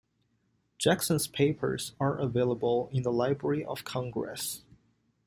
[0.79, 4.63] Jackson's papers are available in the Library of Congress.